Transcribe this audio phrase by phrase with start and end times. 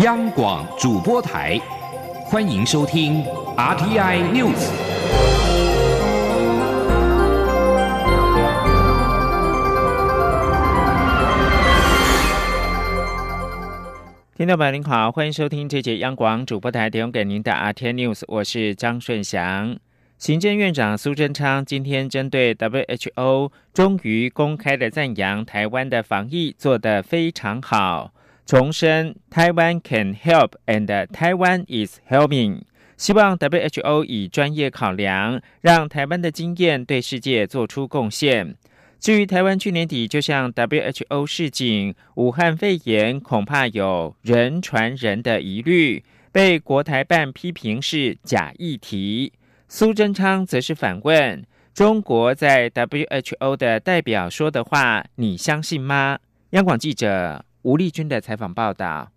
[0.00, 1.58] 央广主播台，
[2.26, 3.24] 欢迎收听
[3.56, 4.68] RTI News。
[14.36, 19.78] 听众朋友您好，欢迎收听这节央广主播台提供给您的 RTI News，我是张顺祥。
[20.18, 28.12] 行政院长苏贞昌今天针对 WHO 终于公开的赞扬台湾的防疫做得非常好。
[28.46, 32.60] 重申台湾 can help and Taiwan is helping，
[32.96, 38.54] 希望 WHO 以专业考量，让台湾的经验对世界做出贡献。
[39.00, 49.32] 至于台湾去年底就向 WHO 示警，武汉肺炎恐怕有人传人的疑虑，被国台办批评是假议题。
[49.68, 51.44] 苏贞昌则是反问：
[51.74, 56.20] 中国在 WHO 的代表说的话，你相信吗？
[56.50, 57.44] 央广记者。
[57.66, 59.10] 吴丽君的采访报道。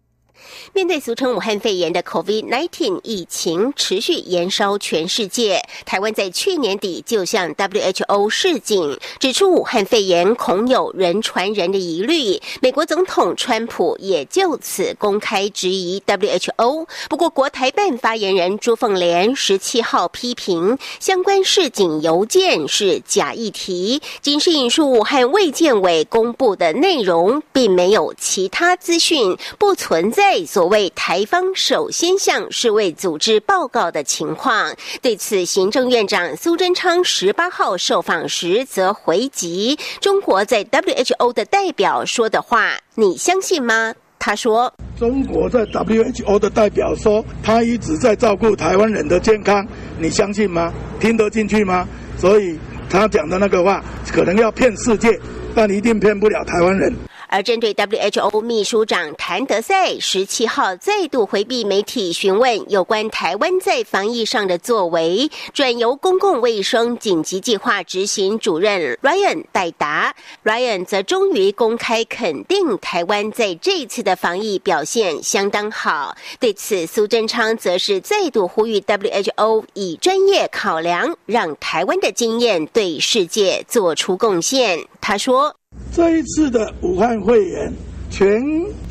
[0.73, 12.39] 面对俗称武汉肺炎的 COVID-19 疫情持续延烧全世界，台湾在去年底就向 WHO 示警，指出武汉肺炎恐有人传人的疑虑。
[12.61, 16.87] 美国总统川普也就此公开质疑 WHO。
[17.09, 30.28] 不过，国台办发言人朱凤莲十七号批评相关示警邮件是假议题，仅是引述武汉卫健委公布的内容，并没有其他资讯，不存在。
[30.45, 49.65] 所谓台方首先向世卫组织报告的情况，对此，行政院长苏贞昌十八号受访时则回击：“中国在 WHO 的代表说的话，你相信吗？”他说：“中国在 WHO 的代表说，他一直在照顾台湾人的健康，
[49.97, 50.73] 你相信吗？
[50.99, 51.87] 听得进去吗？
[52.17, 52.57] 所以
[52.89, 55.17] 他讲的那个话，可能要骗世界，
[55.55, 56.93] 但一定骗不了台湾人。”
[57.29, 70.15] 而针对 WHO 秘书长谭德赛十七号再度回避媒体询问有关台湾在防疫上的作为，转由公共卫生紧急计划执行主任 Ryan 代答。
[70.43, 76.17] Ryan 则终于公开肯定台湾在这次的防疫表现相当好。
[76.39, 84.79] 对此，苏贞昌则是再度呼吁 WHO 以专业考量，让台湾的经验对世界做出贡献。
[84.99, 85.58] 他说。
[85.91, 87.73] 这一次的武汉肺炎，
[88.09, 88.41] 全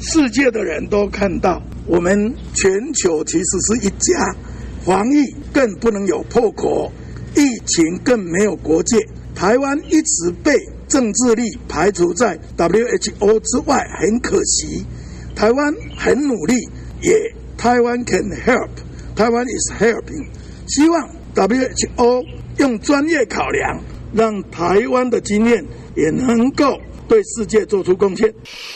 [0.01, 4.35] 世界的人都看到，我们全球其实是一家，
[4.85, 6.91] 防疫更不能有破口，
[7.35, 8.97] 疫情更没有国界。
[9.35, 10.53] 台湾一直被
[10.89, 14.85] 政治力排除在 WHO 之外，很可惜。
[15.37, 16.55] 台湾很努力，
[17.01, 17.15] 也
[17.57, 18.69] 台湾 can help，
[19.15, 20.27] 台湾 is helping。
[20.67, 22.25] 希望 WHO
[22.59, 23.81] 用专业考量，
[24.13, 25.65] 让台湾的经验
[25.99, 26.81] 也能够。
[27.09, 28.33] 对世界做出贡献。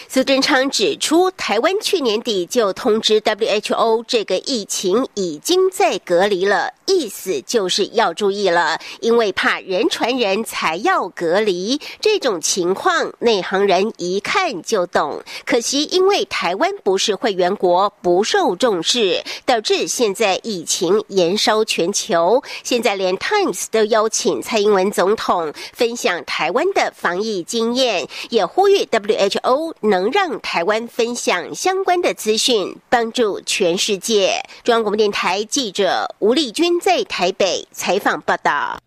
[0.09, 11.79] 苏贞昌指出，台湾去年底就通知 WHO，这个疫情已经在隔离了，意思就是要注意了，因为怕人传人才要隔离。
[12.01, 15.23] 这种情况，内行人一看就懂。
[15.45, 22.43] 可惜，因为台湾不是会员国，不受重视，导致现在疫情延烧全球。
[22.63, 28.09] 现在连 Times 都邀请蔡英文总统分享台湾的防疫经验。
[28.31, 34.41] 也呼吁 WHO 能让台湾分享相关的资讯，帮助全世界。
[34.63, 38.79] 中央广播电台记者吴丽君在台北采访报道。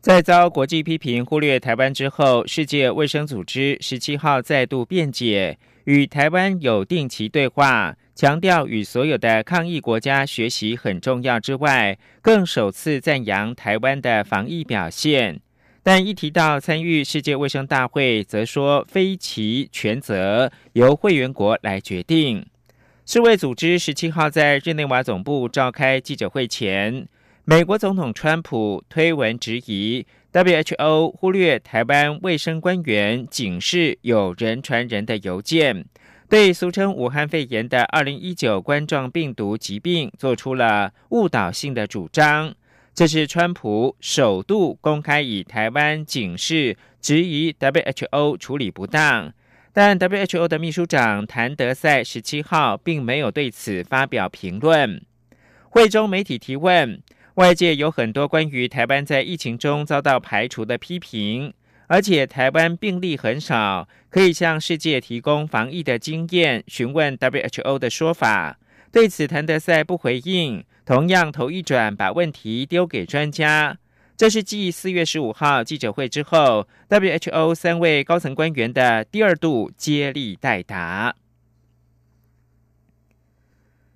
[0.00, 15.40] 在遭国际批评忽略台湾之后，世界卫生组织十七号再度辩解，与台湾有定期对话，强调与所有的抗疫国家学习很重要之外，更首次赞扬台湾的防疫表现。
[15.86, 22.44] 但一提到参与世界卫生大会，则说非其全责，由会员国来决定。
[23.04, 27.06] 世卫组织十七号在日内瓦总部召开记者会前，
[27.44, 35.84] 美国总统川普推文质疑 WHO 忽略台湾卫生官员警示有人传人的邮件，
[36.28, 42.52] 对俗称武汉肺炎的二零一九冠状病毒疾病做出了误导性的主张。
[42.96, 49.34] 这是川普首度公开以台湾警示质疑 WHO 处理不当，
[49.74, 55.04] 但 WHO 的秘书长谭德赛十七号并没有对此发表评论。
[55.68, 57.02] 会中媒体提问，
[57.34, 61.52] 外界有很多关于台湾在疫情中遭到排除的批评，
[61.88, 66.64] 而且台湾病例很少，可以向世界提供防疫的经验。
[66.66, 68.58] 询问 WHO 的说法，
[68.92, 70.64] 对此谭德赛不回应。
[70.84, 73.78] 同样头一转，把问题丢给专家。
[74.16, 81.14] 这是继四月十五号记者会之后，WHO 三位高层官员的第二度接力代答。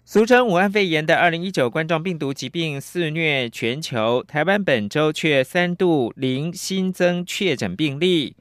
[0.05, 8.35] 俗称武汉肺炎的二零一九冠状病毒疾病肆虐全球，台湾本周却三度零新增确诊病例。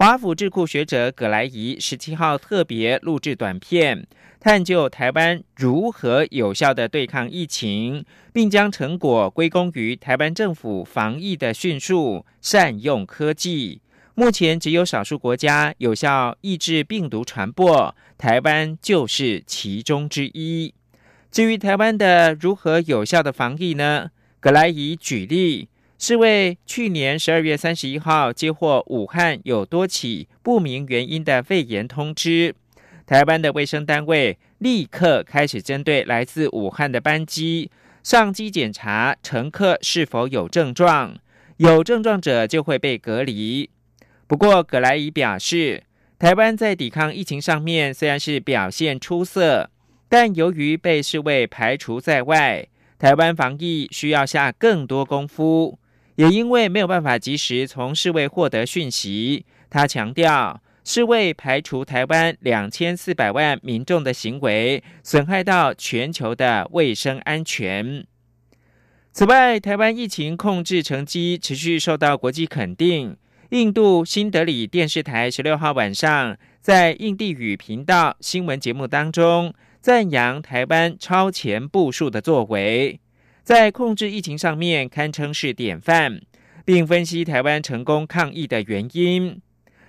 [0.00, 4.06] 华府智库学者葛莱仪十七号特别录制短片，
[4.40, 8.02] 探究台湾如何有效的对抗疫情，
[8.32, 13.82] 并将成果归功于台湾政府防疫的迅速善用科技。
[14.14, 20.72] 目前只有少数国家有效抑制病毒传播，台湾就是其中之一。
[21.30, 24.08] 至于台湾的如何有效的防疫呢？
[24.40, 25.68] 葛莱仪举例，
[26.00, 32.54] 是为去年十二月三十一号接获武汉有多起不明原因的肺炎通知，
[33.04, 37.70] 台湾的卫生单位立刻开始针对来自武汉的班机
[38.02, 41.18] 上机检查乘客是否有症状，
[41.58, 43.68] 有症状者就会被隔离。
[44.26, 45.82] 不过，葛莱仪表示，
[46.18, 49.68] 台湾在抵抗疫情上面虽然是表现出色。
[50.08, 52.66] 但由于被视为排除在外，
[52.98, 55.78] 台湾防疫需要下更多功夫。
[56.20, 68.04] 也因为没有办法及时从世卫获得讯息，他强调，世卫排除台湾两千四百万民众的行为，损害到全球的卫生安全。
[69.12, 73.16] 此外，台湾疫情控制成绩持续受到国际肯定。
[73.48, 79.54] 印度新德里电视台十六号晚上在印地语频道新闻节目当中。
[79.80, 82.99] 赞扬台湾超前部署的作为，
[83.42, 86.20] 在控制疫情上面堪称是典范，
[86.64, 89.40] 并分析台湾成功抗疫的原因。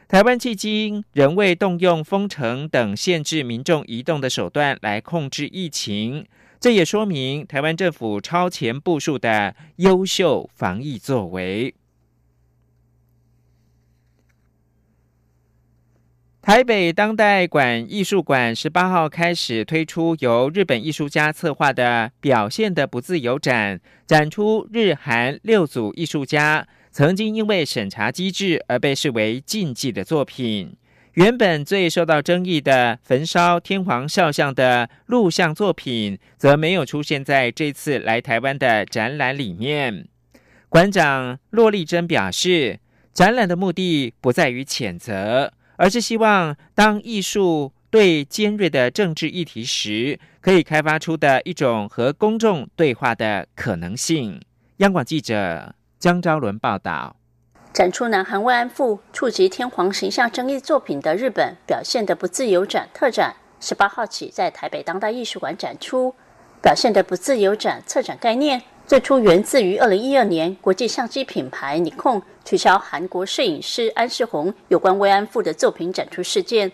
[0.07, 6.25] 台湾迄今仍未动用封城等限制民众移动的手段来控制疫情，
[6.59, 11.74] 这也说明台湾政府超前部署的优秀防疫作为。
[16.41, 30.75] 台北当代馆艺术馆十八号开始推出由日本艺术家策划的“表现的不自由”展，展出日韩六组艺术家曾经因为审查机制而被视为禁忌的作品。
[31.13, 40.07] 原本最受到争议的焚烧天皇肖像的录像作品，则没有出现在这次来台湾的展览里面。
[40.69, 42.79] 馆长骆丽珍表示，
[43.13, 45.53] 展览的目的不在于谴责。
[45.81, 54.39] 而是希望，当艺术对尖锐的政治议题时，可以开发出的一种和公众对话的可能性。
[54.78, 57.16] 央广记者江昭伦报道。
[57.74, 66.13] 展出南韩慰安妇触及天皇形象争议作品的日本表现的不自由展特展，十八号起在台北当代艺术馆展出。
[66.62, 68.62] 表现的不自由展策展概念。
[68.91, 76.69] 最初源自于二零一二年，国际相机品牌尼控取消韩国摄影师安世宏有关慰安妇的作品展出事件。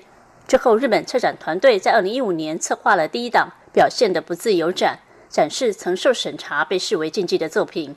[0.47, 4.97] 之后，日本策展团队在二零一五年策划了第一档表现的不自由展，
[5.29, 7.95] 展示曾受审查被视为禁忌的作品。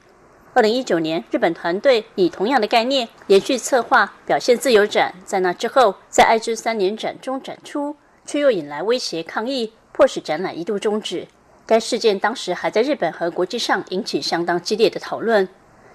[0.53, 7.97] 二零一九年，日本团队以同样的概念连续策划表现自由展，在那之后，在爱知三年展中展出，
[8.27, 11.27] 却又引来威胁抗议，迫使展览一度终止。
[11.71, 15.49] 该事件当时还在日本和国际上引起相当激烈的讨论。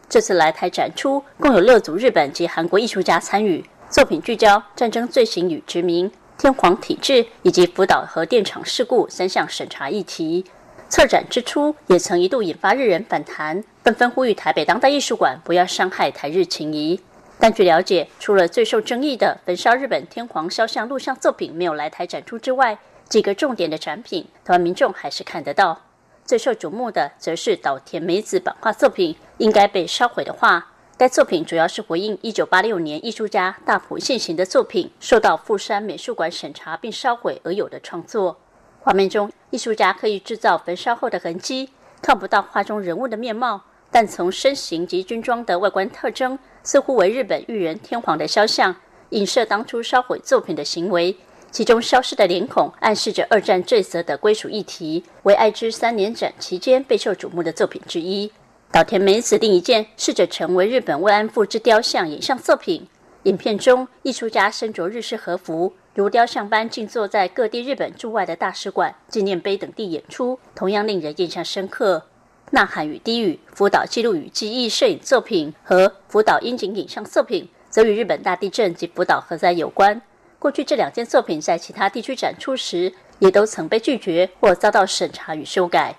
[0.08, 10.46] 这次来台展出，共有六组日本及韩国艺术家参与，作品聚焦战争罪行与殖民、天皇体制以及福岛核电厂事故三项审查议题。
[10.88, 16.98] 策展之初，也曾一度引发日人反弹，纷纷呼吁台北当代艺术馆不要伤害台日情谊。
[17.38, 25.82] 但据了解，除了最受争议的焚烧日本天皇肖像录像作品没有来台展出之外，几个重点的展品，台湾民众还是看得到。
[26.26, 30.58] 最受瞩目的，则是岛田美子版画作品《应该被烧毁的画》。
[30.98, 38.40] 该作品主要是回应1986年艺术家大浦现行的作品受到富山美术馆审查并烧毁而有的创作。
[38.80, 41.70] 画面中，艺术家刻意制造焚烧后的痕迹，
[42.02, 48.76] 看不到画中人物的面貌，但从身形及军装的外观特征，似乎为日本裕仁天皇的肖像，
[49.10, 51.16] 影射当初烧毁作品的行为。
[51.56, 58.30] 其中消失的脸孔暗示着二战罪责的归属议题，为爱知三年展期间备受瞩目的作品之一。
[58.74, 62.86] 岛田美子另一件试着成为日本慰安妇之雕像影像作品。
[63.24, 72.04] 影片中，艺术家身着日式和服，如雕像般静坐在各地日本驻外的大使馆、纪念碑等地演出，同样令人印象深刻。
[72.52, 80.02] 呐喊与低语、福岛记录与记忆摄影作品和福岛樱井影像作品，则与日本大地震及福岛核灾有关。
[80.46, 85.96] 过去这两件作品在其他地区展出时，也都曾被拒绝或遭到审查与修改。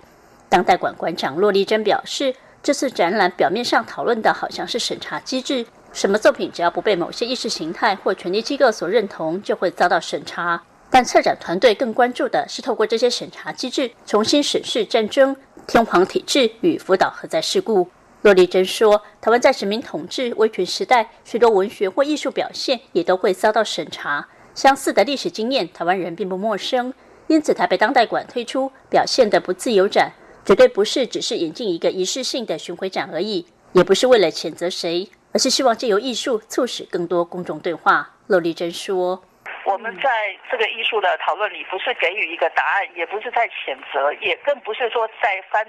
[0.49, 10.63] 当代馆馆长骆丽珍表示，这次展览表面上讨论的好像是审查机制，什么作品只要不被某些意识形态或权力机构所认同，就会遭到审查。
[10.91, 15.35] 但策展团队更关注的是透过这些审查机制，重新审视战争、
[15.67, 17.89] 天皇体制与福岛核灾事故。
[18.23, 24.29] 骆丽珍说：“台湾在殖民统治、威权时代，许多文学或艺术表现也都会遭到审查。
[24.57, 26.95] 相似的历史经验，台湾人并不陌生。
[27.27, 30.11] 因此，台北当代馆推出表现的不自由展，
[30.47, 39.23] 绝对不是只是引进一个仪式性的巡回展而已，也不是为了谴责谁，而是希望借由艺术促使更多公众对话。”陆丽珍说。
[39.67, 40.09] 我们在
[40.51, 45.63] 这个艺术的讨论里，不是给予一个答案，也不是在谴责，也更不是说在翻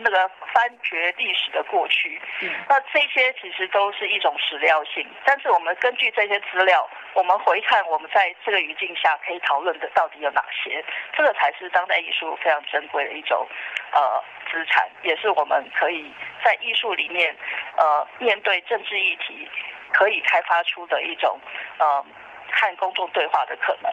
[0.00, 2.20] 那个翻掘历史的过去。
[2.42, 10.84] 嗯那这些其实都是一种史料性，但是我们根据这些资料，我们回看我们在这个语境下可以讨论的到底有哪些，
[11.16, 13.46] 这个才是当代艺术非常珍贵的一种
[13.92, 16.12] 呃资产，也是我们可以
[16.44, 17.34] 在艺术里面
[17.76, 19.48] 呃面对政治议题
[19.92, 21.38] 可以开发出的一种
[21.78, 22.04] 呃。
[22.52, 23.90] 和公众对话的可能。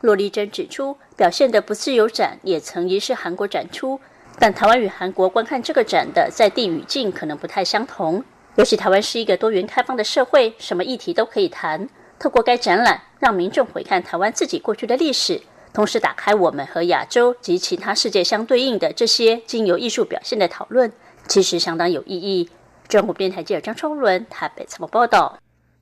[0.00, 4.00] 骆丽珍指出，表现的不自由展也曾疑是韩国展出，
[4.38, 8.22] 但台湾与韩国观看这个展的在地语境可能不太相同。
[8.54, 11.88] 尤其台湾是一个多元开放的社会，什么议题都可以谈。
[12.18, 15.40] 透过该展览，让民众回看台湾自己过去的历史，
[15.72, 20.92] 同时打开我们和亚洲及其他世界相对应的这些经由艺术表现的讨论，
[21.28, 22.48] 其实相当有意义。
[22.88, 25.38] 中国电台记者张超伦台北采访报道。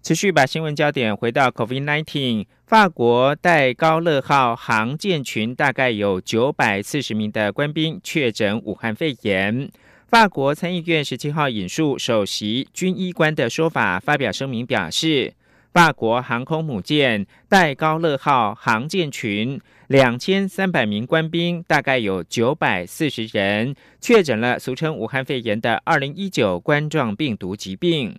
[0.06, 9.68] 持续把新闻焦点回到 COVID-19，法国戴高乐号航舰群大概有九百四十名的官兵确诊武汉肺炎。
[10.06, 15.34] 法国参议院十七号引述首席军医官的说法，发表声明表示，
[15.72, 28.16] 法国航空母舰戴高乐号航舰群两千三百名官兵大概有九百四十人确诊了俗称武汉肺炎的二零一九冠状病毒疾病。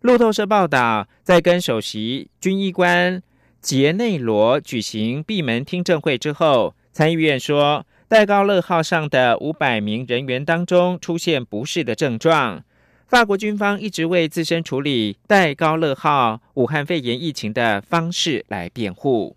[0.00, 3.20] 路透社报道，在跟首席军医官
[3.60, 12.64] 杰内罗举行闭门听证会之后，参议院说，戴高乐号上的五百名人员当中出现不适的症状。
[13.08, 19.36] 法国军方一直为自身处理戴高乐号武汉肺炎疫情的方式来辩护。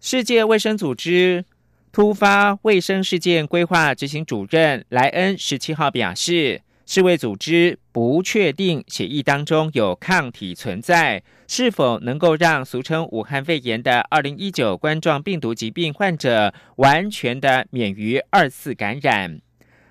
[0.00, 1.44] 世界卫生组织
[1.90, 6.62] 突发卫生事件规划执行主任莱恩十七号表示。
[6.90, 19.38] 世卫组织不确定血液当中有抗体存在，是否能够让俗称武汉肺炎的二零一九冠状病毒疾病患者完全的免于二次感染。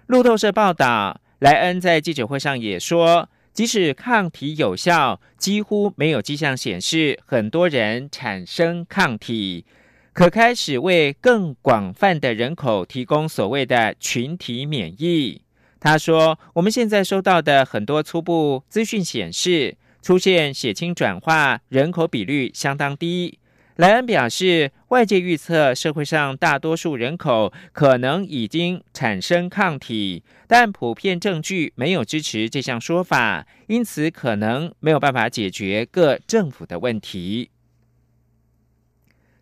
[0.07, 9.67] 路透社报道，莱恩在记者会上也说，即使抗体有效，几乎没有迹象显示很多人产生抗体，
[10.13, 15.43] 可开始为更广泛的人口提供所谓的群体免疫。
[15.79, 23.39] 他说：“我们现在收到的很多初步资讯显示，出现血清转化人口比率相当低。”
[23.77, 37.51] 莱恩表示，外界预测社会上大多数人口可能已经产生抗体，但普遍证据没有支持这项说法，因此可能没有办法解决各政府的问题。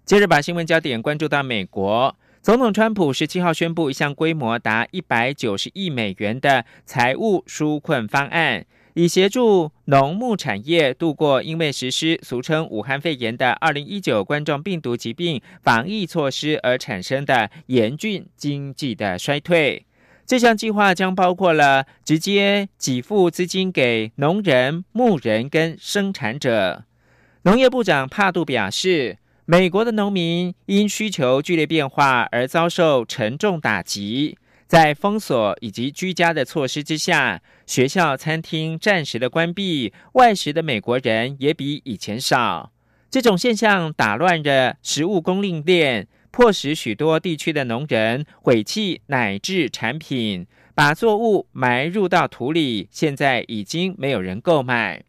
[0.03, 2.17] 接着，把新闻焦点关注到美国。
[2.45, 19.87] 总统川普十七号宣布一项规模达一百九十亿美元的财务纾困方案，以协助农牧产业度过因为实施俗称武汉肺炎的二零一九冠状病毒疾病防疫措施而产生的严峻经济的衰退。
[20.27, 26.83] 这项计划将包括了直接给付资金给农人、牧人跟生产者。
[27.41, 29.17] 农业部长帕杜表示。
[29.47, 42.71] 美国的农民因需求剧烈变化而遭受沉重打击，在封锁以及居家的措施之下，学校、餐厅暂时的关闭，外食的美国人也比以前少。
[43.11, 55.03] 这种现象打乱着食物供应链，迫使许多地区的农人毁弃奶制产品，把作物埋入到土里，现在已经没有人购买。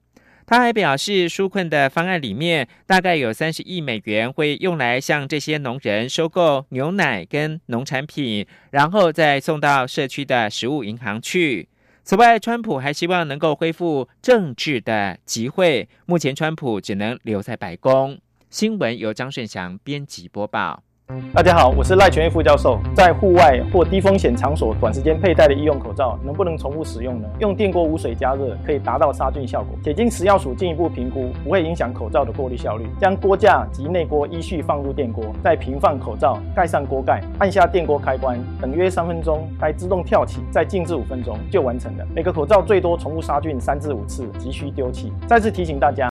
[0.47, 11.69] 他还表示，纾困的方案里面大概有三十亿美元会用来向这些农人收购牛奶跟农产品，然后再送到社区的食物银行去。
[12.05, 15.89] 此外，川普还希望能够恢复政治的集会。
[16.07, 18.17] 目前，川普只能留在白宫。
[18.49, 20.85] 新闻由张顺祥编辑播报。
[21.33, 22.81] 大家好，我是赖全义副教授。
[22.93, 27.29] 在户外或低风险场所短时间佩戴的医用口罩，能不能重复使用呢？
[27.39, 29.79] 用电锅无水加热可以达到杀菌效果。
[29.85, 32.89] 且经食药署进一步评估，不会影响口罩的过滤效率。
[32.99, 42.05] 将锅架及内锅依序放入电锅，再平放口罩，盖上锅盖，按下电锅开关，等约三分钟，该自动跳起，再静置五分钟就完成了。
[42.17, 45.13] 每个口罩最多重复杀菌三至五次，急需丢弃。
[45.29, 46.05] 再次提醒大家。